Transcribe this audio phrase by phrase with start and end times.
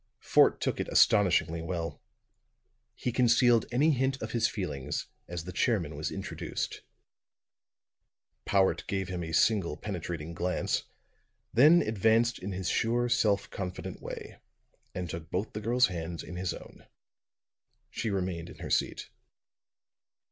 [0.19, 2.01] Fort took it astonishingly well.
[2.95, 6.81] He concealed any hint of his feelings as the chairman was introduced.
[8.43, 10.85] Powart gave him a single penetrating glance,
[11.53, 14.41] then advanced in his sure, self confident way,
[14.95, 16.87] and took both the girl's hands in his own.
[17.91, 19.11] She remained in her seat.